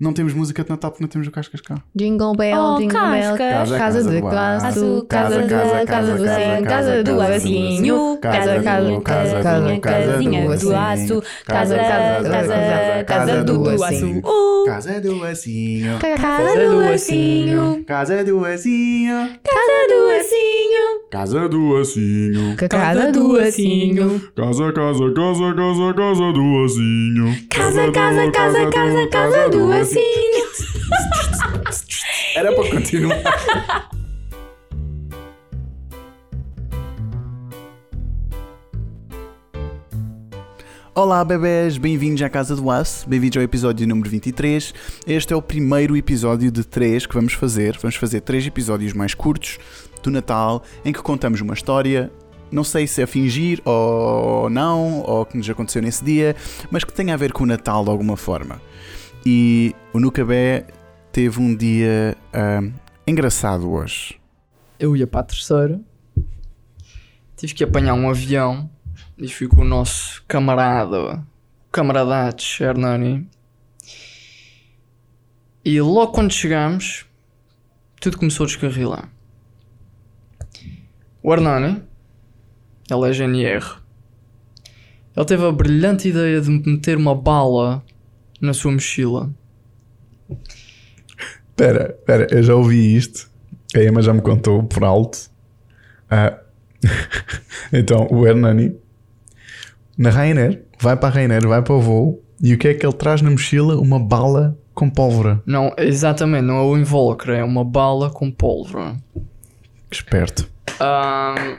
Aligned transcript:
Não 0.00 0.14
temos 0.14 0.32
música 0.32 0.64
de 0.64 0.70
Natal 0.70 0.90
porque 0.90 1.04
não 1.04 1.08
temos 1.10 1.28
o 1.28 1.30
Cascas 1.30 1.60
cá. 1.60 1.74
Jingle 1.94 2.34
bell, 2.34 2.58
Oh, 2.58 2.78
jingle 2.78 3.10
bell, 3.10 3.36
casa, 3.36 3.78
Casa 3.78 4.02
de 4.02 4.16
aço, 4.16 5.06
casa, 5.06 5.42
casa, 5.42 5.46
casa, 5.46 5.86
casa, 5.86 6.62
casa 6.64 7.02
do 7.04 7.16
casa, 7.18 7.40
cinho, 7.40 8.18
casa, 8.18 8.62
casa 8.62 8.62
do 8.62 8.62
lacinho, 8.62 9.00
casa, 9.02 9.02
casa, 9.02 9.02
casa, 9.02 9.80
casinha, 9.80 10.56
do 10.56 10.74
aço, 10.74 11.22
casa, 11.44 11.76
casa, 11.76 12.30
casa, 12.30 13.04
casa 13.04 13.44
do 13.44 13.68
aço. 13.84 14.22
Casa 14.66 15.00
do 15.00 15.18
Lacinho. 15.18 15.98
Casa 15.98 16.54
do 16.66 16.78
lacinho, 16.80 17.84
Casa 17.84 18.24
do 18.24 18.38
Lacinho. 18.40 19.30
casa 19.42 19.86
do 19.88 20.06
lacinho. 20.06 20.69
Casa 21.10 21.48
do 21.48 21.72
Lacinho. 21.72 22.56
casa 22.56 23.10
do 23.10 23.32
lacinho. 23.32 24.20
Casa, 24.36 24.72
casa, 24.72 25.10
casa, 25.10 25.54
casa, 25.56 25.92
casa 25.92 26.32
do 26.32 26.52
Lacinho. 26.52 27.48
Casa, 27.50 27.90
casa, 27.90 28.30
casa, 28.30 28.70
casa, 28.70 29.08
casa 29.08 29.48
do 29.48 29.66
lacinho. 29.66 30.04
Era 32.36 32.54
para 32.54 32.70
continuar. 32.70 33.90
Olá 40.94 41.24
bebés, 41.24 41.78
bem-vindos 41.78 42.20
à 42.20 42.28
Casa 42.28 42.54
do 42.54 42.70
Aço, 42.70 43.08
bem-vindos 43.08 43.36
ao 43.36 43.42
episódio 43.42 43.86
número 43.86 44.10
23. 44.10 44.74
Este 45.06 45.32
é 45.32 45.36
o 45.36 45.40
primeiro 45.40 45.96
episódio 45.96 46.52
de 46.52 46.62
três 46.62 47.06
que 47.06 47.14
vamos 47.14 47.32
fazer. 47.32 47.78
Vamos 47.80 47.96
fazer 47.96 48.20
três 48.20 48.46
episódios 48.46 48.92
mais 48.92 49.14
curtos 49.14 49.58
do 50.02 50.10
Natal 50.10 50.62
em 50.84 50.92
que 50.92 51.02
contamos 51.02 51.40
uma 51.40 51.54
história, 51.54 52.10
não 52.50 52.64
sei 52.64 52.86
se 52.86 53.02
é 53.02 53.06
fingir 53.06 53.60
ou 53.64 54.50
não, 54.50 55.02
ou 55.02 55.24
que 55.24 55.36
nos 55.36 55.48
aconteceu 55.48 55.82
nesse 55.82 56.04
dia, 56.04 56.34
mas 56.70 56.84
que 56.84 56.92
tenha 56.92 57.14
a 57.14 57.16
ver 57.16 57.32
com 57.32 57.44
o 57.44 57.46
Natal 57.46 57.84
de 57.84 57.90
alguma 57.90 58.16
forma. 58.16 58.60
E 59.24 59.74
o 59.92 60.00
Nucabé 60.00 60.66
teve 61.12 61.40
um 61.40 61.54
dia 61.54 62.16
ah, 62.32 62.62
engraçado 63.06 63.70
hoje. 63.70 64.18
eu 64.78 64.96
ia 64.96 65.06
para 65.06 65.20
a 65.20 65.24
terceira, 65.24 65.80
tive 67.36 67.54
que 67.54 67.64
apanhar 67.64 67.94
um 67.94 68.08
avião 68.08 68.70
e 69.18 69.28
fui 69.28 69.46
com 69.46 69.62
o 69.62 69.64
nosso 69.64 70.22
camarada, 70.26 71.22
camaradates 71.70 72.60
Hernani. 72.60 73.28
E 75.62 75.80
logo 75.80 76.12
quando 76.12 76.32
chegámos, 76.32 77.06
tudo 78.00 78.16
começou 78.16 78.44
a 78.44 78.46
descarrilar. 78.46 79.10
O 81.22 81.32
Hernani, 81.32 81.82
ele 82.90 83.08
é 83.08 83.12
GNR, 83.12 83.80
ele 85.16 85.26
teve 85.26 85.44
a 85.44 85.52
brilhante 85.52 86.08
ideia 86.08 86.40
de 86.40 86.50
meter 86.50 86.96
uma 86.96 87.14
bala 87.14 87.82
na 88.40 88.54
sua 88.54 88.72
mochila. 88.72 89.30
Espera, 91.48 91.94
espera, 91.98 92.26
eu 92.30 92.42
já 92.42 92.54
ouvi 92.54 92.96
isto. 92.96 93.30
A 93.76 93.80
Emma 93.80 94.00
já 94.00 94.14
me 94.14 94.22
contou 94.22 94.62
por 94.62 94.82
alto. 94.82 95.30
Ah, 96.10 96.38
então, 97.72 98.08
o 98.10 98.26
Hernani, 98.26 98.74
na 99.98 100.10
Ryanair, 100.10 100.64
vai 100.78 100.96
para 100.96 101.08
a 101.08 101.12
Ryanair, 101.12 101.46
vai 101.46 101.62
para 101.62 101.74
o 101.74 101.80
voo, 101.80 102.22
e 102.42 102.54
o 102.54 102.58
que 102.58 102.68
é 102.68 102.74
que 102.74 102.86
ele 102.86 102.94
traz 102.94 103.20
na 103.20 103.30
mochila? 103.30 103.76
Uma 103.76 103.98
bala 103.98 104.56
com 104.72 104.88
pólvora. 104.88 105.42
Não, 105.44 105.74
exatamente, 105.76 106.46
não 106.46 106.56
é 106.56 106.62
o 106.62 106.78
invólucro, 106.78 107.32
é 107.32 107.44
uma 107.44 107.64
bala 107.64 108.08
com 108.08 108.30
pólvora. 108.30 108.96
Esperto. 109.90 110.48
Ahm, 110.78 111.58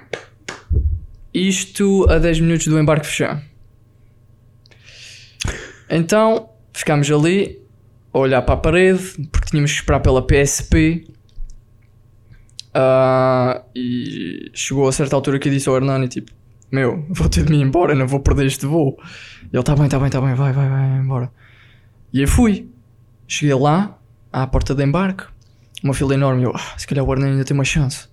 isto 1.33 2.05
a 2.09 2.17
10 2.17 2.39
minutos 2.41 2.67
do 2.67 2.79
embarque 2.79 3.07
fechar. 3.07 3.43
Então 5.89 6.49
ficámos 6.73 7.09
ali 7.11 7.59
a 8.13 8.19
olhar 8.19 8.41
para 8.41 8.55
a 8.55 8.57
parede 8.57 9.27
porque 9.31 9.49
tínhamos 9.49 9.71
que 9.71 9.79
esperar 9.79 9.99
pela 9.99 10.25
PSP. 10.25 11.07
Ah, 12.73 13.63
e 13.75 14.49
chegou 14.53 14.87
a 14.87 14.91
certa 14.91 15.15
altura 15.15 15.39
que 15.39 15.49
eu 15.49 15.53
disse 15.53 15.67
ao 15.67 15.75
Hernani: 15.75 16.07
Tipo, 16.07 16.31
meu, 16.71 17.05
vou 17.09 17.27
ter 17.27 17.43
de 17.43 17.51
me 17.51 17.57
ir 17.57 17.61
embora, 17.61 17.93
não 17.93 18.07
vou 18.07 18.19
perder 18.21 18.45
este 18.45 18.65
voo. 18.65 18.97
E 19.51 19.55
ele: 19.55 19.63
Tá 19.63 19.75
bem, 19.75 19.89
tá 19.89 19.99
bem, 19.99 20.09
tá 20.09 20.21
bem, 20.21 20.35
vai, 20.35 20.53
vai, 20.53 20.69
vai 20.69 20.97
embora. 20.97 21.31
E 22.13 22.21
eu 22.21 22.27
fui. 22.27 22.69
Cheguei 23.27 23.55
lá, 23.55 23.97
à 24.31 24.45
porta 24.45 24.75
de 24.75 24.83
embarque, 24.83 25.23
uma 25.81 25.93
fila 25.93 26.13
enorme. 26.13 26.43
Eu, 26.43 26.51
ah, 26.53 26.77
se 26.77 26.85
calhar 26.85 27.05
o 27.05 27.13
Hernani 27.13 27.31
ainda 27.31 27.45
tem 27.45 27.55
uma 27.55 27.63
chance 27.63 28.10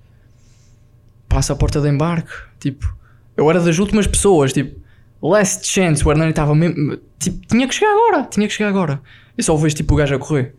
passa 1.29 1.53
a 1.53 1.57
porta 1.57 1.81
de 1.81 1.89
embarque. 1.89 2.33
Tipo, 2.59 2.95
eu 3.37 3.49
era 3.51 3.61
das 3.61 3.79
últimas 3.79 4.07
pessoas. 4.07 4.53
Tipo, 4.53 4.81
last 5.23 5.67
chance. 5.67 6.05
O 6.05 6.11
Hernani 6.11 6.31
estava 6.31 6.55
mesmo. 6.55 6.99
Tipo, 7.19 7.47
tinha 7.47 7.69
que 7.69 7.75
chegar 7.75 7.93
agora. 7.93 8.25
Tinha 8.25 8.47
que 8.47 8.55
chegar 8.55 8.71
agora. 8.71 9.01
Eu 9.37 9.45
só 9.45 9.55
vejo 9.57 9.77
tipo 9.77 9.95
o 9.95 9.97
gajo 9.97 10.15
a 10.15 10.19
correr. 10.19 10.55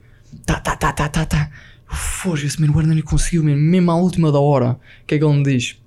Tá, 0.46 0.60
tá, 0.60 0.76
tá, 0.76 0.94
tá, 0.94 1.10
tá, 1.10 1.26
tá. 1.26 1.52
Foge-se, 1.88 2.62
mano. 2.62 2.76
O 2.76 2.80
Hernani 2.80 3.02
conseguiu, 3.02 3.44
mesmo, 3.44 3.62
mesmo 3.62 3.92
à 3.92 3.96
última 3.96 4.32
da 4.32 4.40
hora. 4.40 4.72
O 4.72 5.06
que 5.06 5.16
é 5.16 5.18
que 5.18 5.24
ele 5.24 5.34
me 5.34 5.44
diz? 5.44 5.82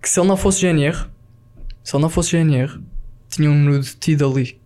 Que 0.00 0.08
se 0.08 0.20
ele 0.20 0.28
não 0.28 0.36
fosse 0.36 0.60
GNR, 0.60 1.06
se 1.82 1.96
ele 1.96 2.02
não 2.02 2.10
fosse 2.10 2.36
GNR, 2.36 2.80
tinham-no 3.28 3.80
detido 3.80 4.26
ali. 4.26 4.60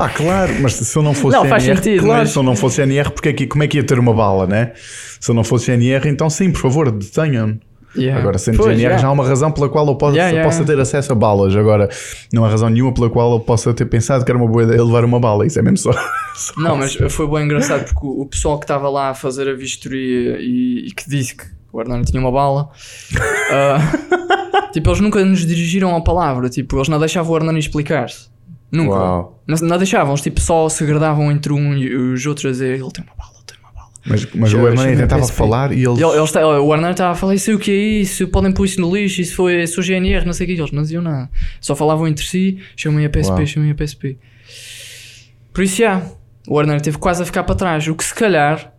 Pá, 0.00 0.08
claro, 0.08 0.52
mas 0.62 0.72
se 0.74 0.96
eu 0.96 1.02
não 1.02 1.12
fosse 1.12 1.36
Não, 1.36 1.44
faz 1.46 1.62
GNR, 1.62 1.76
sentido, 1.82 2.04
claro, 2.04 2.20
mas- 2.20 2.30
se 2.30 2.38
eu 2.38 2.42
não 2.42 2.56
fosse 2.56 2.76
GNR, 2.76 3.10
porque 3.10 3.28
é 3.28 3.32
que, 3.34 3.46
como 3.46 3.62
é 3.62 3.68
que 3.68 3.76
ia 3.76 3.84
ter 3.84 3.98
uma 3.98 4.14
bala, 4.14 4.46
né? 4.46 4.72
Se 5.20 5.30
eu 5.30 5.34
não 5.34 5.44
fosse 5.44 5.66
GNR, 5.66 6.08
então 6.08 6.30
sim, 6.30 6.50
por 6.50 6.60
favor, 6.62 6.90
detenham-me. 6.90 7.60
Yeah. 7.96 8.20
Agora, 8.20 8.38
sendo 8.38 8.56
Pois, 8.56 8.68
GNR, 8.68 8.82
yeah. 8.82 8.98
já 9.02 9.08
há 9.08 9.10
uma 9.12 9.26
razão 9.26 9.50
pela 9.50 9.68
qual 9.68 9.84
eu 9.88 9.96
posso, 9.96 10.14
Yeah, 10.14 10.30
yeah, 10.32 10.48
possa 10.48 10.64
ter 10.64 10.78
acesso 10.80 11.10
a 11.12 11.14
balas. 11.16 11.54
Agora, 11.56 11.88
não 12.32 12.44
há 12.44 12.48
razão 12.48 12.70
nenhuma 12.70 12.94
pela 12.94 13.10
qual 13.10 13.32
eu 13.32 13.40
possa 13.40 13.74
ter 13.74 13.84
pensado 13.86 14.24
que 14.24 14.30
era 14.30 14.38
uma 14.38 14.46
boa 14.48 14.62
ideia 14.62 14.82
levar 14.82 15.04
uma 15.04 15.18
bala. 15.18 15.44
Isso 15.44 15.58
é 15.58 15.62
mesmo 15.62 15.76
só. 15.78 15.92
só- 16.36 16.52
Não, 16.56 16.76
mas 16.76 16.94
foi 17.10 17.28
bem 17.28 17.44
engraçado 17.46 17.84
porque 17.84 18.06
o, 18.06 18.24
pessoal 18.26 18.58
que 18.60 18.64
estava 18.64 18.88
lá 18.88 19.10
a 19.10 19.14
fazer 19.14 19.48
a 19.48 19.54
vistoria 19.54 20.38
e, 20.40 20.86
e 20.86 20.90
que 20.92 21.10
disse 21.10 21.34
que 21.34 21.42
o 21.72 21.80
Hernani 21.80 22.04
tinha 22.04 22.20
uma 22.22 22.30
bala, 22.30 22.70
ah, 23.52 24.68
tipo, 24.72 24.88
eles 24.88 25.00
nunca 25.00 25.24
nos 25.24 25.44
dirigiram 25.44 25.94
a 25.96 26.00
palavra, 26.00 26.48
tipo, 26.48 26.76
eles 26.76 26.88
não 26.88 26.98
deixavam 26.98 27.32
o 27.32 27.36
Hernani 27.36 27.58
explicar-se. 27.58 28.29
Nunca. 28.72 28.94
Uau. 28.94 29.42
Não, 29.46 29.56
não 29.68 29.78
deixavam, 29.78 30.12
eles 30.12 30.22
tipo, 30.22 30.40
só 30.40 30.68
se 30.68 30.84
agradavam 30.84 31.30
entre 31.32 31.52
um 31.52 31.74
e 31.76 31.94
os 31.94 32.24
outros 32.26 32.46
a 32.46 32.50
dizer 32.50 32.78
ele 32.80 32.90
tem 32.92 33.04
uma 33.04 33.14
bala, 33.16 33.32
ele 33.36 33.44
tem 33.46 33.56
uma 33.62 33.72
bala. 33.72 33.88
Mas, 34.06 34.26
mas 34.34 34.52
o 34.54 34.58
me 34.62 34.96
tentava 34.96 35.26
falar 35.26 35.72
e 35.72 35.84
eles. 35.84 35.98
Ele- 36.00 36.18
eles, 36.18 36.30
ta- 36.32 36.46
o 36.46 36.72
Hernani 36.74 36.92
estava 36.92 37.12
a 37.12 37.14
falar, 37.16 37.34
isso 37.34 37.52
o 37.54 37.58
que 37.58 37.70
é 37.70 37.74
isso, 37.74 38.28
podem 38.28 38.52
pôr 38.52 38.64
isso 38.66 38.80
no 38.80 38.94
lixo, 38.94 39.20
isso 39.20 39.34
foi 39.34 39.66
sou 39.66 39.82
GNR, 39.82 40.24
não 40.24 40.32
sei 40.32 40.44
o 40.44 40.48
que, 40.48 40.60
eles 40.60 40.70
não 40.72 40.82
diziam 40.82 41.02
nada. 41.02 41.28
Só 41.60 41.74
falavam 41.74 42.06
entre 42.06 42.24
si, 42.24 42.58
chamem 42.76 43.04
a 43.04 43.10
PSP, 43.10 43.36
Uau. 43.38 43.46
chamem 43.46 43.70
a 43.70 43.74
PSP. 43.74 44.16
Por 45.52 45.64
isso, 45.64 45.76
já, 45.78 46.02
o 46.46 46.60
Hernani 46.60 46.80
teve 46.80 46.98
quase 46.98 47.22
a 47.22 47.26
ficar 47.26 47.42
para 47.44 47.54
trás, 47.56 47.86
o 47.88 47.94
que 47.94 48.04
se 48.04 48.14
calhar 48.14 48.72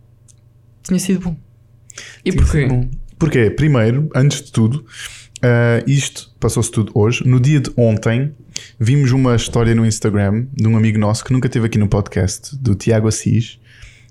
tinha 0.82 0.98
sido 0.98 1.20
bom. 1.20 1.36
E 2.24 2.32
porquê? 2.32 2.66
Bom, 2.66 2.88
Porquê? 3.18 3.50
Primeiro, 3.50 4.08
antes 4.16 4.42
de 4.42 4.50
tudo, 4.50 4.84
ah, 5.42 5.82
isto 5.86 6.30
passou-se 6.38 6.70
tudo 6.70 6.92
hoje. 6.94 7.26
No 7.26 7.40
dia 7.40 7.60
de 7.60 7.70
ontem, 7.76 8.32
vimos 8.78 9.10
uma 9.10 9.34
história 9.34 9.74
no 9.74 9.84
Instagram 9.84 10.46
de 10.52 10.68
um 10.68 10.76
amigo 10.76 10.98
nosso 10.98 11.24
que 11.24 11.32
nunca 11.32 11.48
esteve 11.48 11.66
aqui 11.66 11.78
no 11.78 11.88
podcast, 11.88 12.56
do 12.56 12.76
Tiago 12.76 13.08
Assis, 13.08 13.58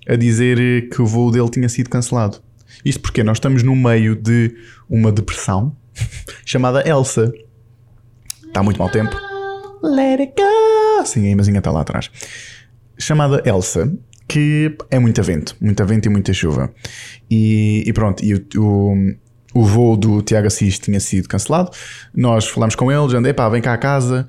a 0.08 0.16
dizer 0.16 0.90
que 0.90 1.02
o 1.02 1.06
voo 1.06 1.32
dele 1.32 1.50
tinha 1.50 1.70
sido 1.70 1.90
cancelado. 1.90 2.42
Isto 2.84 3.00
porque 3.02 3.24
nós 3.24 3.38
estamos 3.38 3.64
no 3.64 3.76
meio 3.76 4.16
de 4.16 4.56
uma 4.90 5.12
depressão 5.12 5.76
chamada 6.46 6.88
Elsa. 6.88 7.32
Está 8.46 8.62
muito 8.62 8.78
mau 8.78 8.90
tempo. 8.90 9.16
Let 9.82 10.20
it 10.20 10.34
go! 10.38 11.06
Sim, 11.06 11.28
a 11.28 11.30
imazinha 11.30 11.60
está 11.60 11.72
lá 11.72 11.82
atrás. 11.82 12.12
Chamada 12.98 13.42
Elsa, 13.46 13.92
que 14.28 14.76
é 14.90 15.00
muito 15.00 15.24
vento, 15.24 15.56
muito 15.62 15.86
vento 15.86 16.06
e 16.08 16.10
muita 16.10 16.34
chuva. 16.34 16.74
E, 17.30 17.84
e 17.86 17.94
pronto, 17.94 18.24
e 18.24 18.36
o, 18.36 18.46
o, 18.58 19.14
o 19.54 19.64
voo 19.64 19.98
do 19.98 20.22
Tiago 20.22 20.48
Assis 20.48 20.80
tinha 20.80 21.00
sido 21.00 21.28
cancelado. 21.28 21.72
Nós 22.16 22.48
falamos 22.48 22.76
com 22.76 22.92
ele, 22.92 23.06
dizendo: 23.06 23.28
epá, 23.28 23.48
vem 23.50 23.62
cá 23.62 23.74
a 23.74 23.78
casa, 23.78 24.28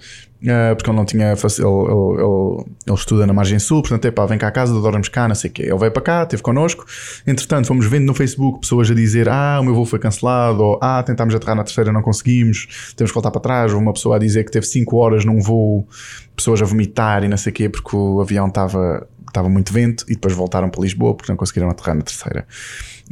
ah, 0.48 0.74
porque 0.74 0.90
ele 0.90 0.96
não 0.96 1.04
tinha. 1.04 1.32
Ele, 1.32 1.38
ele, 1.38 2.64
ele, 2.86 2.96
estuda 2.96 3.26
na 3.26 3.32
margem 3.32 3.58
sul, 3.58 3.80
portanto, 3.80 4.04
epá, 4.06 4.26
vem 4.26 4.38
cá 4.38 4.48
a 4.48 4.50
casa, 4.50 4.72
dormimos 4.72 5.08
cá, 5.08 5.28
não 5.28 5.34
sei 5.34 5.50
o 5.50 5.52
quê. 5.52 5.62
Ele 5.62 5.78
veio 5.78 5.92
para 5.92 6.02
cá, 6.02 6.22
esteve 6.24 6.42
connosco. 6.42 6.84
Entretanto, 7.26 7.66
fomos 7.66 7.86
vendo 7.86 8.06
no 8.06 8.14
Facebook 8.14 8.60
pessoas 8.60 8.90
a 8.90 8.94
dizer: 8.94 9.28
ah, 9.28 9.58
o 9.60 9.64
meu 9.64 9.74
voo 9.74 9.86
foi 9.86 9.98
cancelado, 9.98 10.62
ou 10.62 10.78
ah, 10.82 11.02
tentámos 11.02 11.34
aterrar 11.34 11.56
na 11.56 11.62
terceira, 11.62 11.92
não 11.92 12.02
conseguimos, 12.02 12.92
temos 12.96 13.10
que 13.10 13.14
voltar 13.14 13.30
para 13.30 13.40
trás. 13.40 13.72
Houve 13.72 13.84
uma 13.84 13.92
pessoa 13.92 14.16
a 14.16 14.18
dizer 14.18 14.44
que 14.44 14.50
teve 14.50 14.66
5 14.66 14.96
horas 14.96 15.24
num 15.24 15.40
voo, 15.40 15.86
pessoas 16.34 16.60
a 16.60 16.64
vomitar 16.64 17.22
e 17.22 17.28
não 17.28 17.36
sei 17.36 17.50
o 17.50 17.54
quê, 17.54 17.68
porque 17.68 17.94
o 17.94 18.20
avião 18.20 18.48
estava. 18.48 19.06
Estava 19.28 19.48
muito 19.48 19.72
vento 19.72 20.04
e 20.08 20.12
depois 20.12 20.34
voltaram 20.34 20.68
para 20.68 20.82
Lisboa 20.82 21.14
porque 21.14 21.32
não 21.32 21.38
conseguiram 21.38 21.70
aterrar 21.70 21.96
na 21.96 22.02
terceira. 22.02 22.46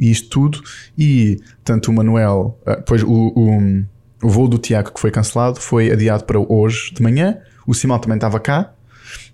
E 0.01 0.09
isto 0.11 0.27
tudo. 0.29 0.61
E 0.97 1.37
tanto 1.63 1.91
o 1.91 1.93
Manuel, 1.93 2.59
ah, 2.65 2.75
depois 2.75 3.03
o, 3.03 3.07
o, 3.11 3.85
o 4.23 4.29
voo 4.29 4.47
do 4.47 4.57
Tiago 4.57 4.91
que 4.91 4.99
foi 4.99 5.11
cancelado 5.11 5.59
foi 5.61 5.91
adiado 5.91 6.23
para 6.25 6.39
hoje 6.39 6.91
de 6.93 7.01
manhã. 7.03 7.37
O 7.67 7.73
Simão 7.75 7.99
também 7.99 8.15
estava 8.17 8.39
cá, 8.39 8.73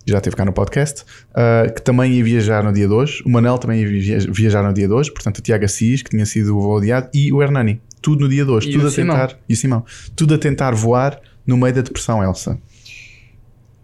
já 0.06 0.18
esteve 0.18 0.36
cá 0.36 0.44
no 0.44 0.52
podcast, 0.52 1.06
ah, 1.34 1.70
que 1.74 1.82
também 1.82 2.12
ia 2.14 2.24
viajar 2.24 2.64
no 2.64 2.74
dia 2.74 2.86
de 2.88 2.94
hoje. 2.94 3.24
O 3.26 3.30
Manel 3.30 3.58
também 3.58 3.82
ia 3.82 3.88
via- 3.88 4.20
viajar 4.32 4.62
no 4.62 4.74
dia 4.74 4.88
de 4.88 4.94
hoje. 4.94 5.12
Portanto, 5.14 5.38
o 5.38 5.42
Tiago 5.42 5.64
Assis, 5.64 6.02
que 6.04 6.10
tinha 6.10 6.26
sido 6.26 6.58
o 6.58 6.62
voo 6.62 6.78
adiado, 6.80 7.10
e 7.14 7.32
o 7.32 7.42
Hernani. 7.42 7.82
Tudo 8.02 8.22
no 8.26 8.30
dia 8.30 8.44
de 8.46 8.52
hoje. 8.52 8.70
E 8.70 8.74
tudo 8.74 8.84
o 8.84 8.88
a 8.88 8.92
Simão. 8.92 9.16
tentar. 9.16 9.40
E 9.48 9.54
o 9.54 9.58
Simão. 9.58 9.86
Tudo 10.16 10.34
a 10.36 10.38
tentar 10.38 10.76
voar 10.76 11.20
no 11.46 11.56
meio 11.58 11.74
da 11.74 11.82
depressão, 11.82 12.22
Elsa. 12.24 12.60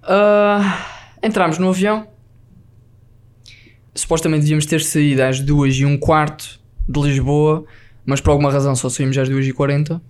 Ah, 0.04 0.86
Entramos 1.24 1.58
no 1.58 1.70
avião. 1.70 2.08
Supostamente 3.96 4.42
devíamos 4.42 4.66
ter 4.66 4.82
saído 4.82 5.24
às 5.24 5.40
2 5.40 5.76
e 5.78 5.86
um 5.86 5.98
quarto 5.98 6.60
de 6.88 7.02
Lisboa, 7.02 7.64
mas 8.06 8.20
por 8.22 8.32
alguma 8.32 8.52
razão 8.52 8.76
só 8.76 8.90
saímos 8.90 9.18
às 9.18 9.30
2 9.30 9.48
e 9.48 9.54
40. 9.54 10.02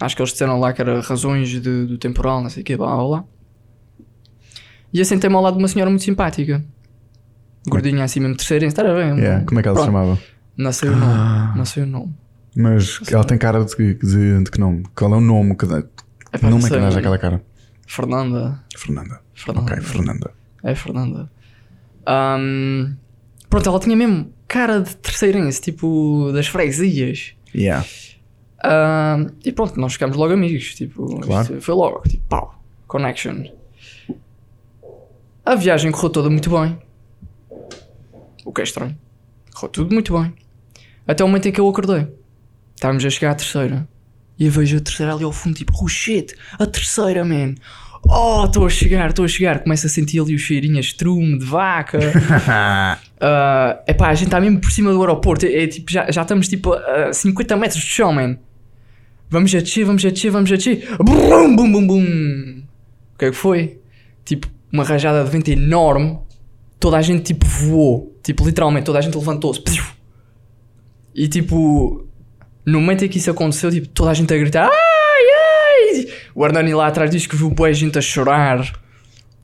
Acho 0.00 0.14
que 0.16 0.22
eles 0.22 0.32
disseram 0.32 0.60
lá 0.60 0.72
que 0.72 0.80
era 0.82 1.00
razões 1.00 1.48
de- 1.48 1.60
do 1.86 1.96
temporal, 1.98 2.42
não 2.42 2.50
sei 2.50 2.62
o 2.62 2.66
que, 2.66 2.76
blá 2.76 2.94
blá 2.94 3.04
blá. 3.06 3.24
E 4.92 5.00
assentei-me 5.00 5.34
ao 5.36 5.42
lado 5.42 5.54
de 5.56 5.62
uma 5.62 5.68
senhora 5.68 5.90
muito 5.90 6.04
simpática. 6.04 6.64
Gordinha 7.68 8.04
assim 8.04 8.20
mesmo 8.20 8.36
terceira, 8.36 8.66
está 8.66 8.82
bem. 8.84 9.18
Yeah, 9.18 9.44
Como 9.44 9.58
é 9.58 9.62
que 9.62 9.68
ela 9.68 9.76
se 9.78 9.82
Pronto. 9.84 9.98
chamava? 9.98 10.18
Não 10.56 10.72
sei 10.72 10.88
o 10.90 10.96
nome. 10.96 11.56
Não 11.58 11.64
sei 11.64 11.82
o 11.82 11.86
nome. 11.86 12.14
Mas 12.54 13.00
ela 13.12 13.24
tem 13.24 13.36
cara 13.36 13.64
de, 13.64 13.94
de, 13.94 14.44
de 14.44 14.50
que 14.50 14.58
nome? 14.60 14.84
Qual 14.94 15.12
é 15.12 15.16
o 15.16 15.20
nome? 15.20 15.54
Que, 15.56 15.64
Epá, 15.66 15.82
que 16.38 16.42
não 16.44 16.50
nome 16.52 16.64
é 16.66 16.68
que 16.70 16.76
dá 16.78 16.88
aquela 16.98 17.18
cara? 17.18 17.42
Fernanda. 17.86 18.62
Fernanda. 18.76 19.20
Fernanda. 19.34 19.72
Ok, 19.72 19.82
Fernanda. 19.82 20.30
É 20.62 20.74
Fernanda. 20.74 21.30
Ahm, 22.06 22.94
pronto, 23.50 23.68
ela 23.68 23.80
tinha 23.80 23.96
mesmo 23.96 24.32
cara 24.48 24.80
de 24.80 24.96
terceirense, 24.96 25.60
tipo 25.60 26.30
das 26.32 26.46
freguesias. 26.46 27.34
Yeah. 27.54 27.86
Ahm, 28.62 29.28
e 29.44 29.52
pronto, 29.52 29.78
nós 29.80 29.92
ficámos 29.94 30.16
logo 30.16 30.32
amigos. 30.32 30.74
Tipo, 30.74 31.20
Claro. 31.20 31.42
isto 31.54 31.60
foi 31.60 31.74
logo, 31.74 32.02
tipo, 32.08 32.24
pau, 32.28 32.62
connection. 32.86 33.44
A 35.44 35.54
viagem 35.54 35.90
correu 35.92 36.10
toda 36.10 36.28
muito 36.30 36.50
bem. 36.50 36.78
O 38.44 38.52
que 38.52 38.60
é 38.60 38.64
estranho. 38.64 38.96
Correu 39.54 39.68
tudo 39.70 39.94
muito 39.94 40.18
bem. 40.18 40.34
Até 41.06 41.22
o 41.22 41.28
momento 41.28 41.46
em 41.48 41.52
que 41.52 41.60
eu 41.60 41.68
acordei. 41.68 42.06
Estávamos 42.74 43.04
a 43.04 43.10
chegar 43.10 43.30
à 43.30 43.34
terceira. 43.34 43.88
E 44.38 44.44
eu 44.46 44.50
vejo 44.52 44.76
a 44.76 44.80
terceira 44.80 45.14
ali 45.14 45.24
ao 45.24 45.32
fundo, 45.32 45.54
tipo, 45.56 45.72
oh 45.82 45.88
shit, 45.88 46.34
a 46.58 46.66
terceira, 46.66 47.24
man. 47.24 47.54
Oh, 48.04 48.44
estou 48.44 48.66
a 48.66 48.68
chegar, 48.68 49.08
estou 49.08 49.24
a 49.24 49.28
chegar. 49.28 49.60
Começo 49.60 49.86
a 49.86 49.90
sentir 49.90 50.20
ali 50.20 50.34
o 50.34 50.38
cheirinho 50.38 50.76
a 50.76 50.80
estrume 50.80 51.38
de 51.38 51.44
vaca. 51.44 51.98
Ah, 53.18 53.82
epá, 53.86 54.08
a 54.08 54.14
gente 54.14 54.26
está 54.26 54.38
mesmo 54.38 54.60
por 54.60 54.70
cima 54.70 54.92
do 54.92 55.00
aeroporto. 55.00 55.46
É, 55.46 55.62
é 55.62 55.66
tipo, 55.66 55.90
já, 55.90 56.10
já 56.10 56.20
estamos 56.20 56.48
tipo 56.48 56.74
a 56.74 57.14
50 57.14 57.56
metros 57.56 57.80
de 57.80 57.86
chão, 57.86 58.12
man. 58.12 58.36
Vamos 59.30 59.54
a 59.54 59.60
descer, 59.60 59.86
vamos 59.86 60.04
a 60.04 60.10
descer, 60.10 60.30
vamos 60.30 60.52
a 60.52 60.56
descer. 60.56 60.86
Bum, 60.98 61.56
bum, 61.56 61.72
bum, 61.72 61.86
bum. 61.86 62.62
O 63.14 63.18
que 63.18 63.24
é 63.24 63.30
que 63.30 63.36
foi? 63.36 63.80
Tipo, 64.22 64.48
uma 64.70 64.84
rajada 64.84 65.24
de 65.24 65.30
vento 65.30 65.48
enorme. 65.50 66.18
Toda 66.78 66.98
a 66.98 67.02
gente 67.02 67.22
tipo 67.22 67.46
voou. 67.46 68.14
Tipo, 68.22 68.44
literalmente, 68.44 68.84
toda 68.84 68.98
a 68.98 69.00
gente 69.00 69.16
levantou-se. 69.16 69.62
E 71.14 71.26
tipo, 71.26 72.06
no 72.66 72.80
momento 72.82 73.06
em 73.06 73.08
que 73.08 73.16
isso 73.16 73.30
aconteceu, 73.30 73.70
tipo, 73.70 73.88
toda 73.88 74.10
a 74.10 74.14
gente 74.14 74.32
a 74.34 74.36
gritar. 74.36 74.68
Ai! 74.70 74.95
O 76.36 76.44
Hernani 76.44 76.74
lá 76.74 76.88
atrás 76.88 77.10
diz 77.10 77.26
que 77.26 77.34
viu 77.34 77.48
boa 77.48 77.72
gente 77.72 77.98
a 77.98 78.02
chorar. 78.02 78.70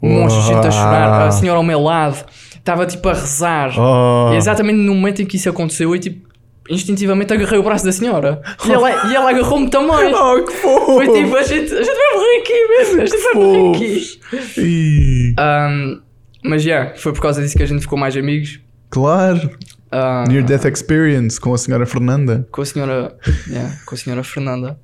Um 0.02 0.10
monte 0.10 0.34
de 0.34 0.42
gente 0.46 0.66
a 0.66 0.70
chorar. 0.70 1.26
A 1.26 1.30
senhora 1.30 1.56
ao 1.56 1.64
meu 1.64 1.80
lado 1.80 2.22
estava 2.54 2.84
tipo 2.84 3.08
a 3.08 3.14
rezar. 3.14 3.72
Oh. 3.78 4.34
E 4.34 4.36
exatamente 4.36 4.76
no 4.76 4.94
momento 4.94 5.22
em 5.22 5.24
que 5.24 5.36
isso 5.36 5.48
aconteceu, 5.48 5.94
eu 5.94 5.98
tipo, 5.98 6.28
instintivamente 6.68 7.32
agarrei 7.32 7.58
o 7.58 7.62
braço 7.62 7.86
da 7.86 7.92
senhora. 7.92 8.42
E 8.66 8.70
ela, 8.70 9.10
e 9.10 9.14
ela 9.16 9.30
agarrou-me 9.30 9.70
também. 9.70 10.12
Oh, 10.14 10.44
que 10.44 10.52
fofo! 10.52 10.84
Foi 10.96 11.06
tipo, 11.10 11.34
a 11.34 11.42
gente, 11.42 11.72
a 11.72 11.82
gente 11.82 11.96
vai 11.96 12.14
morrer 12.14 12.36
aqui 12.40 12.68
mesmo, 12.68 13.00
a 13.00 13.06
gente 13.06 13.22
vai 13.22 13.34
morrer 13.34 13.76
aqui. 13.76 15.34
Ahm, 15.38 16.00
mas 16.44 16.62
já, 16.62 16.70
yeah, 16.70 16.96
foi 16.98 17.14
por 17.14 17.22
causa 17.22 17.40
disso 17.40 17.56
que 17.56 17.62
a 17.62 17.66
gente 17.66 17.80
ficou 17.80 17.98
mais 17.98 18.14
amigos. 18.14 18.60
claro. 18.90 19.50
Ah, 19.94 20.24
Near 20.26 20.42
Death 20.42 20.64
Experience 20.64 21.38
com 21.38 21.52
a 21.52 21.58
senhora 21.58 21.84
Fernanda. 21.84 22.48
com 22.50 22.62
a 22.62 22.64
senhora, 22.64 23.14
yeah, 23.46 23.76
com 23.84 23.94
a 23.94 23.98
senhora 23.98 24.24
Fernanda. 24.24 24.78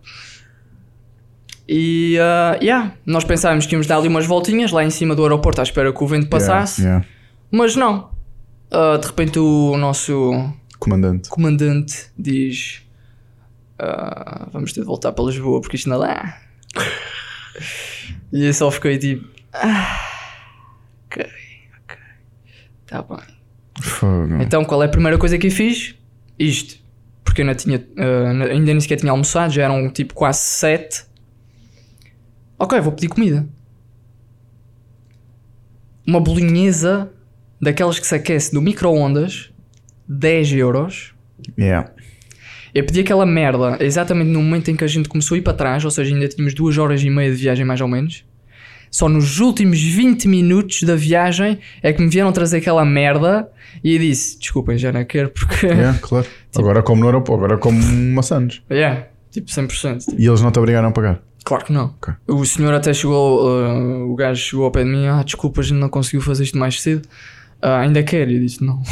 E, 1.69 2.17
ah, 2.19 2.59
yeah, 2.63 2.95
nós 3.05 3.25
pensávamos 3.25 3.67
que 3.67 3.75
íamos 3.75 3.87
dar 3.87 3.99
ali 3.99 4.09
umas 4.09 4.25
voltinhas 4.27 4.71
lá 4.73 4.83
em 4.83 4.91
cima 4.91 5.15
do 5.15 5.23
aeroporto 5.23 5.61
à 5.61 5.65
espera 5.65 5.93
que 5.93 6.03
o 6.03 6.07
vento 6.07 6.29
passasse, 6.29 6.81
Yeah, 6.81 7.01
yeah. 7.05 7.15
mas 7.51 7.77
não. 7.77 8.11
Ah, 8.71 8.97
de 9.01 9.07
repente 9.07 9.39
o 9.39 9.77
nosso 9.77 10.51
Comandante. 10.79 11.29
comandante 11.29 12.07
diz: 12.19 12.83
"Ah, 13.79 14.49
Vamos 14.53 14.73
ter 14.73 14.81
de 14.81 14.87
voltar 14.87 15.13
para 15.13 15.25
Lisboa 15.25 15.61
porque 15.61 15.77
isto 15.77 15.89
não 15.91 15.99
dá. 16.01 16.39
e 18.33 18.47
eu 18.47 18.55
só 18.55 18.71
fiquei 18.71 18.97
tipo: 18.99 19.29
ah, 19.53 19.99
Ok, 21.07 21.23
ok, 21.85 21.97
tá 22.87 23.03
bem. 23.03 23.19
Fogo. 23.83 24.35
Então 24.43 24.65
qual 24.65 24.83
é 24.83 24.87
a 24.87 24.91
primeira 24.91 25.19
coisa 25.19 25.37
que 25.39 25.47
eu 25.49 25.51
fiz? 25.51 25.95
Isto. 26.39 26.77
Porque 27.25 27.43
eu 27.43 27.47
não 27.47 27.55
tinha, 27.55 27.85
ah, 27.99 28.31
ainda 28.51 28.73
nem 28.73 28.81
sequer 28.81 28.97
tinha 28.97 29.13
almoçado, 29.13 29.53
já 29.53 29.65
eram 29.65 29.91
tipo 29.91 30.15
quase 30.15 30.39
sete. 30.41 31.08
Ok, 32.59 32.81
vou 32.81 32.93
pedir 32.93 33.09
comida. 33.09 33.47
Uma 36.07 36.21
bolinhesa 36.21 37.11
daquelas 37.61 37.99
que 37.99 38.07
se 38.07 38.15
aquece 38.15 38.55
no 38.55 38.61
micro-ondas, 38.61 39.51
10 40.09 40.53
euros. 40.55 41.15
Yeah. 41.59 41.91
Eu 42.75 42.85
pedi 42.85 43.01
aquela 43.01 43.25
merda 43.25 43.77
exatamente 43.81 44.31
no 44.31 44.43
momento 44.43 44.71
em 44.71 44.77
que 44.77 44.85
a 44.85 44.89
gente 44.89 45.09
começou 45.09 45.35
a 45.35 45.39
ir 45.39 45.43
para 45.43 45.53
trás, 45.53 45.85
ou 45.85 45.91
seja, 45.91 46.15
ainda 46.15 46.29
tínhamos 46.29 46.55
duas 46.55 46.77
horas 46.79 47.03
e 47.03 47.11
meia 47.11 47.31
de 47.31 47.37
viagem 47.37 47.65
mais 47.65 47.81
ou 47.81 47.89
menos. 47.89 48.25
Só 48.91 49.09
nos 49.09 49.39
últimos 49.39 49.81
20 49.81 50.27
minutos 50.29 50.83
da 50.83 50.97
viagem 50.97 51.59
é 51.83 51.93
que 51.93 52.03
me 52.03 52.09
vieram 52.09 52.33
trazer 52.33 52.59
aquela 52.59 52.85
merda 52.85 53.51
e 53.85 53.93
eu 53.93 53.99
disse: 53.99 54.39
Desculpem, 54.39 54.79
já 54.79 54.91
não 54.91 55.05
quero 55.05 55.29
porque. 55.31 55.67
Yeah, 55.67 55.99
claro. 56.01 56.27
Agora 56.57 56.83
como 56.83 57.03
no 57.03 57.07
aeroporto, 57.07 57.45
agora 57.45 57.59
como 57.59 57.79
maçãs. 58.15 58.63
Yeah, 58.71 59.07
tipo 59.41 59.51
100%. 59.51 59.99
Tipo, 60.07 60.21
E 60.21 60.27
eles 60.27 60.41
não 60.41 60.51
te 60.51 60.59
obrigaram 60.59 60.89
a 60.89 60.93
pagar. 60.93 61.21
claro 61.45 61.65
que 61.65 61.73
não. 61.73 61.87
Ok. 62.01 62.15
O 62.27 62.45
senhor 62.45 62.73
até 62.75 62.93
chegou, 62.93 63.47
uh, 63.49 64.11
o 64.11 64.15
gajo 64.15 64.41
chegou 64.43 64.65
ao 64.67 64.71
pé 64.71 64.85
de 64.85 64.91
mim: 64.91 65.07
Ah, 65.07 65.23
desculpa, 65.23 65.61
a 65.61 65.65
gente 65.65 65.79
não 65.79 65.89
conseguiu 65.89 66.21
fazer 66.21 66.45
isto 66.45 66.59
mais 66.59 66.81
cedo. 66.81 67.09
Ah, 67.61 67.81
ainda 67.81 68.03
quer? 68.03 68.31
Eu 68.31 68.41
disse: 68.41 68.63
Não. 68.65 68.83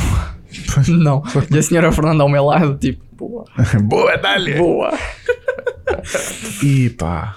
não. 0.89 1.23
E 1.51 1.59
a 1.59 1.63
senhora 1.63 1.93
Fernanda 1.93 2.23
ao 2.23 2.29
meu 2.29 2.45
lado, 2.45 2.77
tipo, 2.79 3.03
boa, 3.17 3.45
Boa, 3.83 4.17
dá-lhe! 4.17 4.55
boa. 4.55 4.93
E 6.63 6.91
pá. 6.91 7.37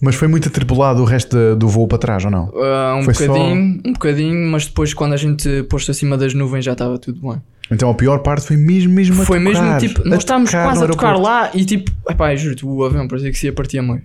Mas 0.00 0.14
foi 0.14 0.28
muito 0.28 0.48
atribulado 0.48 1.02
o 1.02 1.04
resto 1.04 1.36
da- 1.36 1.54
do 1.54 1.68
voo 1.68 1.86
para 1.86 1.98
trás, 1.98 2.24
ou 2.24 2.30
não? 2.30 2.46
Uh, 2.48 2.96
um 3.00 3.02
Foi 3.04 3.12
só- 3.14 3.26
bocadinho, 3.26 3.80
um 3.84 3.92
bocadinho, 3.92 4.50
mas 4.50 4.66
depois 4.66 4.94
quando 4.94 5.12
a 5.12 5.16
gente 5.16 5.62
pôs-se 5.64 5.90
acima 5.90 6.16
das 6.16 6.32
nuvens 6.32 6.64
já 6.64 6.72
estava 6.72 6.98
tudo 6.98 7.20
bem. 7.20 7.40
Então 7.70 7.88
a 7.90 7.94
pior 7.94 8.18
parte 8.20 8.46
foi 8.46 8.56
mesmo, 8.56 8.92
mesmo 8.92 9.20
a 9.22 9.24
Foi 9.24 9.38
mesmo 9.38 9.62
tocar. 9.62 9.78
tipo, 9.80 10.08
nós 10.08 10.18
estávamos 10.20 10.50
quase 10.50 10.84
a 10.84 10.86
tocar 10.88 11.16
lá 11.16 11.50
e 11.54 11.64
tipo, 11.64 11.92
epá, 12.08 12.34
juro 12.34 12.56
o 12.66 12.84
avião 12.84 13.06
parecia 13.06 13.30
que 13.30 13.38
se 13.38 13.46
ia 13.46 13.52
partir 13.52 13.78
a 13.78 13.82
meio. 13.82 14.02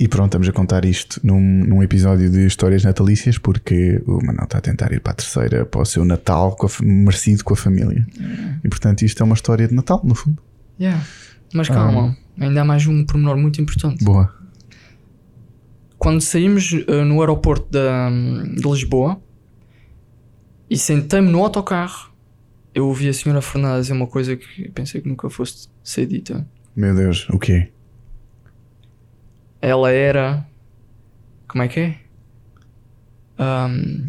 E 0.00 0.06
pronto, 0.06 0.26
estamos 0.26 0.48
a 0.48 0.52
contar 0.52 0.84
isto 0.84 1.18
num, 1.24 1.40
num 1.40 1.82
episódio 1.82 2.30
de 2.30 2.46
histórias 2.46 2.84
natalícias 2.84 3.36
porque 3.36 4.00
o 4.06 4.18
Manuel 4.24 4.44
está 4.44 4.58
a 4.58 4.60
tentar 4.60 4.92
ir 4.92 5.00
para 5.00 5.12
a 5.12 5.16
terceira 5.16 5.66
para 5.66 5.80
o 5.80 5.84
seu 5.84 6.04
Natal 6.04 6.54
com 6.54 6.66
a, 6.66 6.70
merecido 6.82 7.42
com 7.42 7.54
a 7.54 7.56
família. 7.56 8.06
E 8.62 8.68
portanto 8.68 9.02
isto 9.02 9.20
é 9.20 9.24
uma 9.26 9.34
história 9.34 9.66
de 9.66 9.74
Natal, 9.74 10.00
no 10.04 10.14
fundo. 10.14 10.40
Yeah. 10.78 11.02
Mas 11.52 11.68
calma, 11.68 12.16
ainda 12.38 12.62
há 12.62 12.64
mais 12.64 12.86
um 12.86 13.04
pormenor 13.04 13.36
muito 13.36 13.60
importante. 13.60 14.04
Boa. 14.04 14.34
Quando 15.98 16.20
saímos 16.20 16.72
uh, 16.72 17.04
no 17.04 17.20
aeroporto 17.20 17.68
da, 17.70 18.08
de 18.10 18.68
Lisboa 18.68 19.20
e 20.70 20.76
sentei-me 20.76 21.30
no 21.30 21.42
autocarro, 21.42 22.12
eu 22.74 22.86
ouvi 22.86 23.08
a 23.08 23.12
senhora 23.12 23.42
Fernanda 23.42 23.80
dizer 23.80 23.94
uma 23.94 24.06
coisa 24.06 24.36
que 24.36 24.68
pensei 24.68 25.00
que 25.00 25.08
nunca 25.08 25.28
fosse 25.28 25.68
ser 25.82 26.06
dita. 26.06 26.46
Meu 26.76 26.94
Deus, 26.94 27.28
o 27.30 27.38
quê? 27.38 27.72
Ela 29.60 29.90
era. 29.90 30.46
Como 31.48 31.64
é 31.64 31.68
que 31.68 31.80
é? 31.80 31.98
Ahm, 33.38 34.04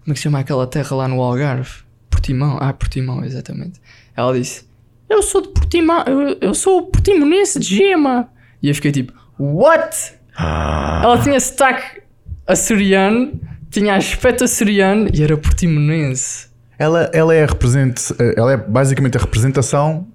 como 0.00 0.12
é 0.12 0.12
que 0.12 0.16
se 0.16 0.22
chama 0.22 0.38
aquela 0.38 0.66
terra 0.66 0.94
lá 0.94 1.08
no 1.08 1.20
Algarve? 1.20 1.82
Portimão. 2.08 2.58
Ah, 2.60 2.72
Portimão, 2.72 3.24
exatamente. 3.24 3.80
Ela 4.14 4.38
disse: 4.38 4.67
Eu 5.08 5.22
sou 5.22 5.40
de 5.42 5.48
Portimão, 5.48 6.04
eu, 6.06 6.38
eu 6.40 6.54
sou 6.54 6.86
portimonense 6.86 7.58
de 7.58 7.76
gema. 7.76 8.28
E 8.62 8.68
eu 8.68 8.74
fiquei 8.74 8.92
tipo: 8.92 9.12
What? 9.38 10.14
Ela 10.38 11.18
tinha 11.22 11.38
sotaque 11.40 12.02
açoriano, 12.46 13.40
tinha 13.70 13.96
aspecto 13.96 14.44
açoriano 14.44 15.08
e 15.12 15.22
era 15.22 15.36
portimonense. 15.36 16.48
Ela, 16.78 17.10
ela, 17.12 17.34
é 17.34 17.44
represent, 17.44 18.10
ela 18.36 18.52
é 18.52 18.56
basicamente 18.56 19.16
a 19.16 19.20
representação 19.20 20.06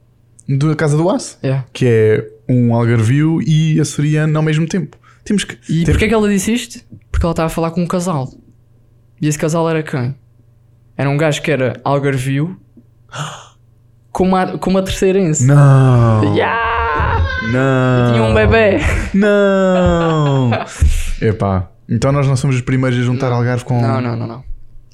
da 0.48 0.76
Casa 0.76 0.96
do 0.96 1.10
Aço, 1.10 1.38
Yeah. 1.44 1.66
que 1.74 1.86
é 1.86 2.30
um 2.48 2.74
algarvio 2.74 3.42
e 3.42 3.80
açoriano 3.82 4.38
ao 4.38 4.44
mesmo 4.44 4.66
tempo. 4.68 4.98
Temos 5.26 5.44
que. 5.44 5.58
E 5.70 5.84
ter- 5.84 5.92
porquê 5.92 6.08
que 6.08 6.14
ela 6.14 6.30
disse 6.30 6.54
isto? 6.54 6.80
Porque 7.12 7.26
ela 7.26 7.32
estava 7.34 7.48
a 7.48 7.50
falar 7.50 7.72
com 7.72 7.82
um 7.82 7.88
casal. 7.88 8.30
E 9.22 9.28
esse 9.28 9.38
casal 9.40 9.70
era 9.70 9.82
quem? 9.84 10.16
Era 10.98 11.10
um 11.10 11.18
gajo 11.18 11.42
que 11.42 11.52
era 11.52 11.80
algarvio 11.84 12.58
com 14.14 14.24
uma, 14.26 14.58
com 14.58 14.70
uma 14.70 14.82
terceirense. 14.84 15.46
Não! 15.46 16.34
Yeah! 16.36 17.26
Não! 17.52 18.12
Tinha 18.14 18.24
um 18.24 18.34
bebê. 18.34 18.78
Não! 19.14 20.52
Epá, 21.22 21.70
então 21.90 22.12
nós 22.12 22.28
não 22.28 22.36
somos 22.38 22.56
os 22.56 22.62
primeiros 22.62 22.98
a 23.00 23.02
juntar 23.02 23.32
Algarve 23.32 23.66
com. 23.66 23.82
Não, 23.82 24.00
não, 24.00 24.16
não, 24.16 24.28
não. 24.28 24.44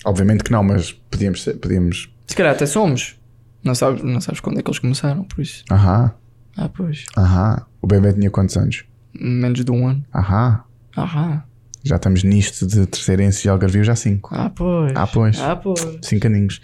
Obviamente 0.05 0.43
que 0.43 0.51
não, 0.51 0.63
mas 0.63 0.91
podíamos 0.91 1.43
ser. 1.43 1.55
Podíamos. 1.55 2.09
Se 2.25 2.35
calhar 2.35 2.53
até 2.53 2.65
somos. 2.65 3.15
Não 3.63 3.75
sabes, 3.75 4.01
não 4.01 4.21
sabes 4.21 4.39
quando 4.39 4.57
é 4.59 4.63
que 4.63 4.69
eles 4.69 4.79
começaram, 4.79 5.23
por 5.25 5.41
isso. 5.41 5.63
Aham, 5.69 6.11
Ah, 6.57 6.69
pois. 6.69 7.05
aham. 7.17 7.61
O 7.81 7.87
bebê 7.87 8.13
tinha 8.13 8.29
quantos 8.31 8.55
anos? 8.55 8.85
Menos 9.13 9.63
de 9.65 9.71
um 9.71 9.85
ano. 9.85 10.03
Aham. 10.15 10.61
Aham. 10.97 11.43
Já 11.83 11.95
estamos 11.95 12.23
nisto 12.23 12.67
de 12.67 12.85
terceirenses 12.85 13.43
e 13.45 13.49
algarvio 13.49 13.83
já 13.83 13.95
cinco. 13.95 14.29
Ah, 14.33 14.49
pois. 14.49 14.91
Ah, 14.95 15.07
pois. 15.07 15.39
Ah, 15.39 15.55
pois. 15.55 15.79
Cinco 16.01 16.27
aninhos. 16.27 16.59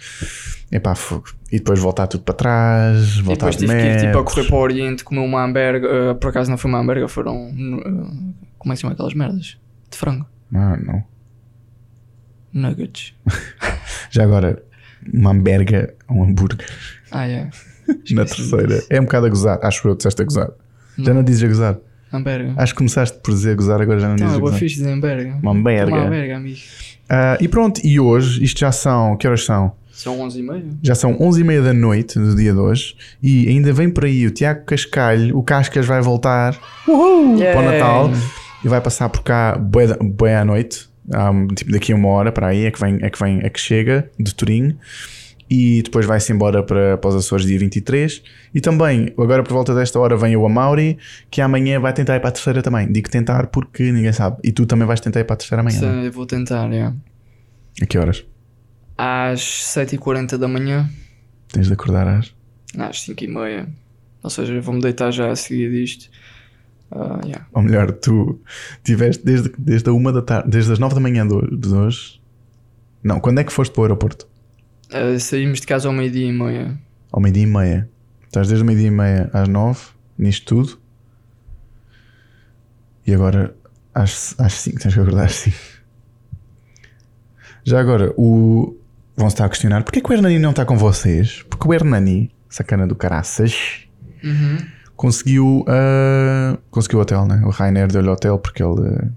Epá, 0.72 0.93
fogo. 0.93 1.29
E 1.51 1.57
depois 1.57 1.79
voltar 1.79 2.07
tudo 2.07 2.24
para 2.24 2.34
trás, 2.36 3.15
E 3.17 3.22
voltar 3.22 3.50
depois 3.51 3.55
de 3.57 3.62
tive 3.65 3.74
que 3.81 3.88
ir 3.88 4.07
tipo, 4.07 4.19
a 4.19 4.24
correr 4.25 4.43
para 4.48 4.55
o 4.55 4.60
Oriente 4.60 5.03
comer 5.05 5.22
uma 5.22 5.43
hambúrguer. 5.45 5.84
eh, 5.86 6.13
por 6.15 6.29
acaso 6.31 6.51
não 6.51 6.57
foi 6.57 6.69
uma 6.69 6.79
hambúrguer, 6.79 7.07
foram. 7.07 7.48
eh, 7.48 8.34
como 8.57 8.72
é 8.72 8.74
que 8.74 8.75
se 8.77 8.81
chama 8.81 8.93
aquelas 8.93 9.13
merdas? 9.13 9.57
De 9.89 9.98
frango. 9.98 10.25
Ah, 10.53 10.75
não. 10.77 11.03
Nuggets. 12.53 13.13
Já 14.12 14.24
agora, 14.24 14.62
uma 15.13 15.31
hamburga, 15.31 15.93
um 16.10 16.24
hambúrguer 16.24 16.65
Ah, 17.12 17.27
é. 17.27 17.43
na 18.12 18.24
Esqueci-me 18.24 18.25
terceira. 18.25 18.67
disso. 18.67 18.88
É 18.89 19.00
um 19.00 19.05
bocado 19.05 19.25
a 19.27 19.29
gozar. 19.29 19.60
Acho 19.63 19.88
eu, 19.88 19.95
disseste 19.95 20.22
a 20.22 20.25
gozar. 20.25 20.50
Já 20.98 21.13
não 21.13 21.24
dizes 21.24 21.43
a 21.43 21.48
gozar. 21.48 21.77
Hambúrguer. 22.13 22.53
Acho 22.57 22.74
que 22.74 22.77
começaste 22.77 23.17
por 23.24 23.33
dizer 23.33 23.51
a 23.51 23.55
gozar, 23.55 23.81
agora 23.81 24.00
já 24.00 24.07
não 24.07 24.15
Então, 24.15 24.25
dizes 24.27 24.38
a 24.38 24.39
boa 24.39 24.51
gozar. 24.51 24.59
fixe 24.59 24.81
de 24.81 24.88
hambúrguer. 24.89 25.35
Uma 25.41 25.51
hambúrguer. 25.51 25.88
Uma 25.88 25.97
hambúrguer, 26.05 26.35
amigo. 26.35 26.57
Ah, 27.09 27.38
e 27.41 27.47
pronto, 27.47 27.81
e 27.83 28.00
hoje, 28.00 28.43
isto 28.43 28.59
já 28.59 28.71
são, 28.71 29.15
que 29.17 29.27
horas 29.27 29.43
são? 29.45 29.74
São 29.91 30.17
11h30. 30.19 30.63
Já 30.83 30.93
são 30.95 31.17
11h30 31.17 31.63
da 31.63 31.74
noite 31.74 32.19
do 32.19 32.35
dia 32.35 32.51
de 32.51 32.59
hoje 32.59 32.95
e 33.24 33.47
ainda 33.47 33.71
vem 33.71 33.89
por 33.89 34.03
aí 34.05 34.25
o 34.27 34.31
Tiago 34.31 34.65
Cascalho, 34.65 35.38
o 35.38 35.41
Cascas 35.43 35.85
vai 35.85 36.01
voltar 36.01 36.53
para 36.85 36.93
o 36.93 37.38
Yeah. 37.38 37.62
Natal 37.62 38.12
e 38.63 38.67
vai 38.67 38.81
passar 38.81 39.07
por 39.09 39.21
cá 39.24 39.57
bué 39.57 40.35
à 40.38 40.43
noite, 40.43 40.89
um, 41.07 41.47
tipo 41.47 41.71
daqui 41.71 41.93
a 41.93 41.95
uma 41.95 42.09
hora 42.09 42.31
para 42.31 42.47
aí 42.47 42.65
é 42.65 42.71
que, 42.71 42.79
vem, 42.79 42.97
é, 43.01 43.09
que 43.09 43.17
vem, 43.17 43.39
é 43.41 43.50
que 43.50 43.59
chega 43.59 44.09
de 44.19 44.33
Turim 44.35 44.75
e 45.49 45.81
depois 45.83 46.05
vai-se 46.05 46.31
embora 46.33 46.63
para, 46.63 46.97
para 46.97 47.09
os 47.09 47.15
Açores 47.15 47.45
dia 47.45 47.59
23 47.59 48.23
e 48.53 48.61
também 48.61 49.13
agora 49.17 49.43
por 49.43 49.53
volta 49.53 49.75
desta 49.75 49.99
hora 49.99 50.17
vem 50.17 50.35
o 50.35 50.45
Amauri 50.45 50.97
que 51.29 51.41
amanhã 51.41 51.79
vai 51.79 51.93
tentar 51.93 52.15
ir 52.15 52.19
para 52.19 52.29
a 52.29 52.31
terceira 52.31 52.61
também, 52.61 52.91
digo 52.91 53.09
tentar 53.09 53.47
porque 53.47 53.91
ninguém 53.91 54.11
sabe 54.11 54.37
e 54.43 54.51
tu 54.51 54.65
também 54.65 54.87
vais 54.87 54.99
tentar 54.99 55.19
ir 55.19 55.25
para 55.25 55.35
a 55.35 55.37
terceira 55.37 55.61
amanhã, 55.61 55.79
Sim, 55.79 55.85
né? 55.85 56.07
eu 56.07 56.11
vou 56.11 56.25
tentar, 56.25 56.71
é. 56.73 56.91
a 57.81 57.85
que 57.85 57.97
horas? 57.97 58.25
Às 58.97 59.41
7h40 59.41 60.37
da 60.37 60.47
manhã. 60.47 60.89
Tens 61.51 61.67
de 61.67 61.73
acordar 61.73 62.07
às? 62.07 62.33
Às 62.77 63.05
5h30. 63.05 63.67
Ou 64.23 64.29
seja, 64.29 64.59
vou-me 64.61 64.81
deitar 64.81 65.11
já 65.11 65.29
a 65.29 65.35
seguir 65.35 65.69
disto. 65.69 66.09
Ah, 66.91 67.19
yeah. 67.23 67.45
Ou 67.53 67.61
melhor, 67.61 67.91
tu 67.91 68.39
tiveste 68.83 69.23
desde, 69.23 69.51
desde 69.57 69.89
a 69.89 69.93
uma 69.93 70.11
da 70.11 70.21
tarde, 70.21 70.49
desde 70.49 70.71
as 70.71 70.79
nove 70.79 70.95
da 70.95 71.01
manhã 71.01 71.27
de 71.27 71.67
hoje. 71.73 72.21
Não, 73.03 73.19
quando 73.19 73.39
é 73.39 73.43
que 73.43 73.53
foste 73.53 73.71
para 73.71 73.81
o 73.81 73.83
aeroporto? 73.83 74.27
Ah, 74.92 75.18
saímos 75.20 75.60
de 75.62 75.68
casa 75.68 75.88
ao 75.88 75.94
meio-dia 75.94 76.27
e 76.27 76.32
meia. 76.32 76.77
Ao 77.12 77.20
meio-dia 77.22 77.44
e 77.44 77.48
meia. 77.48 77.89
Estás 78.25 78.48
desde 78.48 78.63
o 78.63 78.65
meio-dia 78.65 78.88
e 78.88 78.92
meia 78.92 79.30
às 79.34 79.48
nove, 79.48 79.80
nisto 80.18 80.46
tudo. 80.46 80.80
E 83.08 83.13
agora 83.13 83.56
às, 83.94 84.36
às 84.39 84.54
cinco, 84.54 84.80
tens 84.80 84.94
que 84.94 85.00
acordar 85.00 85.25
às 85.25 85.34
cinco. 85.36 85.58
Já 87.63 87.80
agora, 87.80 88.13
o. 88.18 88.77
Vão-se 89.18 89.36
estar 89.36 89.46
a 89.46 89.50
questionar 89.50 89.84
porque 89.84 90.00
é 90.00 90.01
que 90.01 90.10
o 90.10 90.13
Hernani 90.13 90.38
não 90.39 90.50
está 90.50 90.65
com 90.65 90.77
vocês? 90.77 91.42
Porque 91.50 91.65
o 91.68 91.74
Hernani, 91.74 92.30
sacana 92.50 92.86
do 92.86 92.96
caraças, 92.96 93.88
Uhum. 94.22 94.58
conseguiu. 94.96 95.63
ah, 95.68 96.58
conseguiu 96.70 97.00
o 97.00 97.01
hotel, 97.01 97.25
né? 97.25 97.42
O 97.46 97.50
Rainer 97.50 97.88
deu-lhe 97.92 98.10
o 98.10 98.12
hotel 98.12 98.38
porque 98.38 98.62
ele. 98.62 99.10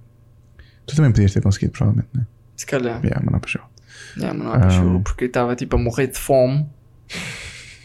Tu 0.87 0.95
também 0.97 1.11
podias 1.11 1.33
ter 1.35 1.43
conseguido, 1.43 1.73
provavelmente, 1.73 2.09
né? 2.15 2.27
Se 2.57 2.65
calhar. 2.65 3.01
Yeah, 3.05 3.21
mas 3.25 3.33
não 3.33 3.41
puxou. 3.41 3.63
Yeah, 4.19 4.37
não 4.37 4.55
é 4.55 4.71
chuva, 4.71 4.97
Ah. 4.99 5.01
porque 5.05 5.25
estava 5.27 5.55
tipo 5.57 5.77
a 5.77 5.79
morrer 5.79 6.09
de 6.09 6.19
fome. 6.19 6.67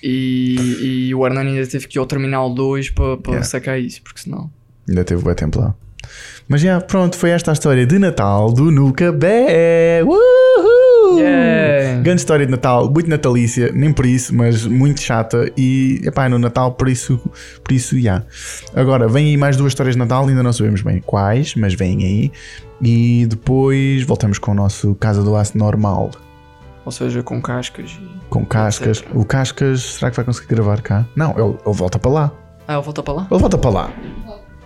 E, 0.02 1.08
e 1.10 1.16
o 1.16 1.26
Hernani 1.26 1.52
ainda 1.58 1.68
teve 1.68 1.88
que 1.88 1.98
ir 1.98 2.00
ao 2.00 2.06
Terminal 2.06 2.54
2 2.54 2.90
para 2.90 3.18
Yeah. 3.28 3.44
sacar 3.44 3.80
isso, 3.80 4.02
porque 4.02 4.20
senão. 4.22 4.50
Ainda 4.88 5.04
teve 5.04 5.28
o 5.28 5.36
tempo 5.36 5.60
lá. 5.60 5.74
Mas 6.48 6.60
já, 6.60 6.82
pronto, 6.82 7.16
foi 7.18 7.30
esta 7.30 7.52
a 7.52 7.54
história 7.54 7.86
de 7.86 7.98
Natal 7.98 8.52
do 8.52 8.70
Nuca 8.70 9.14
Bé. 9.14 10.02
Uhul! 10.04 11.20
Yeah! 11.20 12.02
Grande 12.02 12.20
história 12.20 12.46
de 12.46 12.52
Natal, 12.52 12.92
muito 12.92 13.10
natalícia, 13.10 13.72
nem 13.74 13.94
por 13.94 14.06
isso, 14.06 14.36
mas 14.36 14.66
muito 14.66 15.00
chata. 15.02 15.50
E 15.56 16.02
epá, 16.04 16.28
no 16.28 16.38
Natal, 16.38 16.74
por 16.74 16.90
isso, 16.90 17.18
por 17.64 17.72
isso, 17.72 17.98
já. 17.98 18.24
Agora, 18.76 19.08
vem 19.08 19.28
aí 19.28 19.38
mais 19.38 19.56
duas 19.56 19.72
histórias 19.72 19.96
de 19.96 20.00
Natal, 20.00 20.28
ainda 20.28 20.44
não 20.44 20.52
sabemos 20.52 20.82
bem 20.82 21.00
quais, 21.06 21.56
mas 21.56 21.74
vêm 21.76 22.04
aí. 22.04 22.32
E 22.82 23.26
depois 23.30 24.04
voltamos 24.04 24.38
com 24.38 24.52
o 24.52 24.54
nosso 24.54 24.94
Casa 24.96 25.24
do 25.24 25.34
Aço 25.38 25.58
normal, 25.58 26.12
Ou 26.86 26.92
seja, 26.92 27.24
com 27.24 27.42
cascas 27.42 27.92
e. 27.92 28.30
com 28.30 28.46
Cascas. 28.46 29.00
Etc. 29.00 29.16
O 29.16 29.24
Cascas, 29.26 29.82
será 29.82 30.12
que 30.12 30.18
vai 30.18 30.26
conseguir 30.26 30.48
gravar 30.48 30.82
cá? 30.82 31.06
Não, 31.16 31.32
ele, 31.32 31.58
ele 31.66 31.76
volta 31.76 31.98
para 31.98 32.12
lá. 32.12 32.32
Ah, 32.68 32.74
ele 32.74 32.82
volta 32.82 33.02
para 33.04 33.14
lá? 33.14 33.28
Ele 33.32 33.40
volta 33.40 33.58
para 33.58 33.70
lá. 33.72 33.92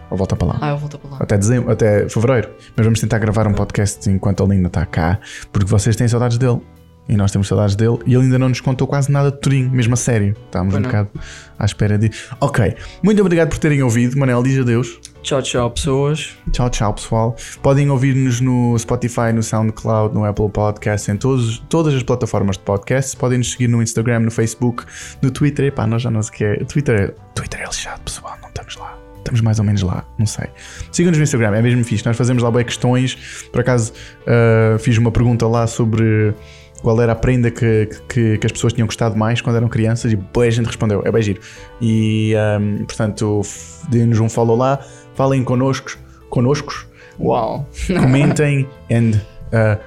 Ele 0.10 0.18
volta 0.18 0.36
para 0.36 0.48
lá. 0.48 0.58
Ah, 0.62 0.70
ele 0.70 0.80
volta 0.80 0.98
para 0.98 1.10
lá. 1.12 1.18
Até, 1.20 1.38
dezembro, 1.38 1.72
até 1.72 2.08
fevereiro. 2.10 2.50
Mas 2.76 2.86
vamos 2.86 3.00
tentar 3.00 3.20
gravar 3.20 3.48
um 3.48 3.54
podcast 3.54 4.10
enquanto 4.10 4.44
ele 4.44 4.54
ainda 4.54 4.68
está 4.68 4.86
cá, 4.86 5.20
porque 5.52 5.68
vocês 5.68 5.96
têm 5.96 6.08
saudades 6.08 6.38
dele. 6.38 6.62
E 7.10 7.16
nós 7.16 7.32
temos 7.32 7.48
saudades 7.48 7.76
dele. 7.76 8.00
E 8.06 8.14
ele 8.14 8.24
ainda 8.24 8.38
não 8.38 8.50
nos 8.50 8.60
contou 8.60 8.88
quase 8.88 9.12
nada 9.12 9.32
de 9.32 9.38
Turim, 9.40 9.70
mesmo 9.70 9.94
a 9.94 9.98
sério. 9.98 10.36
Estávamos 10.46 10.74
Pois 10.74 10.86
um 10.86 10.88
não. 10.88 11.04
bocado 11.04 11.10
à 11.58 11.66
espera 11.66 11.98
de. 11.98 12.12
Ok. 12.42 12.76
Muito 13.02 13.22
obrigado 13.22 13.50
por 13.50 13.58
terem 13.58 13.82
ouvido. 13.82 14.18
Manel, 14.18 14.44
diz 14.44 14.60
adeus. 14.60 15.00
Tchau, 15.24 15.42
tchau, 15.42 15.72
pessoas. 15.72 16.38
Tchau, 16.52 16.70
tchau, 16.70 16.94
pessoal. 16.94 17.36
Podem 17.62 17.90
ouvir-nos 17.90 18.40
no 18.40 18.78
Spotify, 18.78 19.34
no 19.34 19.44
SoundCloud, 19.44 20.14
no 20.14 20.24
Apple 20.24 20.50
Podcast, 20.50 21.10
em 21.12 21.18
todos, 21.18 21.60
todas 21.70 21.94
as 21.94 22.04
plataformas 22.04 22.58
de 22.58 22.64
podcast. 22.64 23.16
Podem 23.18 23.38
nos 23.38 23.52
seguir 23.52 23.68
no 23.68 23.82
Instagram, 23.82 24.20
no 24.22 24.32
Facebook, 24.32 24.84
no 25.22 25.32
Twitter. 25.32 25.66
Epá, 25.66 25.86
nós 25.88 26.02
já 26.02 26.12
não 26.12 26.22
sei 26.22 26.30
o 26.34 26.38
que 26.38 26.44
é. 26.44 26.56
Twitter 26.66 26.96
é, 27.00 27.08
Twitter 27.34 27.62
é 27.62 27.66
lixado, 27.66 28.02
pessoal. 28.02 28.38
Não 28.42 28.50
estamos 28.50 28.76
lá. 28.78 28.98
Estamos 29.18 29.42
mais 29.42 29.60
ou 29.60 29.66
menos 29.66 29.82
lá, 29.82 30.06
não 30.18 30.26
sei. 30.26 30.48
Sigam-nos 30.90 31.18
no 31.18 31.24
Instagram, 31.26 31.54
é 31.58 31.62
mesmo 31.62 31.84
fixe. 31.84 32.06
Nós 32.06 32.16
fazemos 32.16 32.42
lá 32.42 32.50
bem 32.50 32.64
questões. 32.64 33.18
Por 33.52 33.60
acaso, 33.60 33.92
ah, 34.26 34.78
fiz 34.80 34.98
uma 34.98 35.12
pergunta 35.12 35.46
lá 35.46 35.68
sobre 35.68 36.34
qual 36.82 37.02
era 37.02 37.12
a 37.14 37.16
prenda 37.16 37.50
que, 37.52 37.90
que, 38.08 38.38
que 38.38 38.46
as 38.46 38.52
pessoas 38.52 38.74
tinham 38.74 38.86
gostado 38.86 39.16
mais 39.18 39.42
quando 39.42 39.56
eram 39.56 39.68
crianças 39.68 40.12
e 40.12 40.16
boa 40.16 40.50
gente 40.50 40.68
respondeu. 40.68 41.02
É 41.06 41.12
bem 41.12 41.22
giro. 41.22 41.42
E, 41.82 42.36
ah, 42.36 42.60
portanto, 42.86 43.42
deem-nos 43.90 44.20
um 44.20 44.30
follow 44.30 44.56
lá. 44.56 44.80
Falem 45.16 45.44
connosco, 45.44 45.98
connoscos, 46.30 46.88
Uau. 47.20 47.68
comentem 47.88 48.68
and 48.92 49.16
uh, 49.52 49.78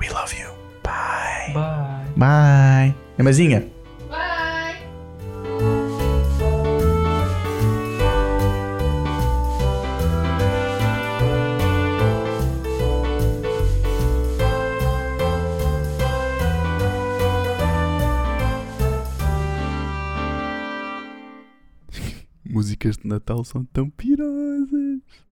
we 0.00 0.08
love 0.10 0.34
you. 0.38 0.48
Bye. 0.82 1.52
Bye. 1.52 2.06
Bye. 2.16 2.94
Emazinha. 3.18 3.75
Músicas 22.76 22.98
de 22.98 23.08
Natal 23.08 23.42
são 23.42 23.64
tão 23.64 23.88
pirosas. 23.88 25.00